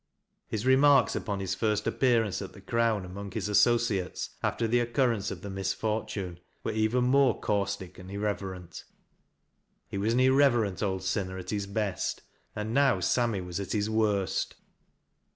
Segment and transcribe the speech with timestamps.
[0.47, 5.29] His remarks iipon his iirst appearance at The Crown among his associates, after the occurrence
[5.29, 8.83] of the misfor tune, were even more caustic and irreverent.
[9.87, 12.23] He was an irreverent old sinner at his best,
[12.55, 14.55] and now Sammy was at his worst.